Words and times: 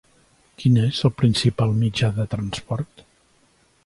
Quin 0.61 0.77
és 0.83 1.01
el 1.09 1.11
principal 1.19 1.75
mitjà 1.81 2.09
de 2.15 2.25
transport? 2.31 3.05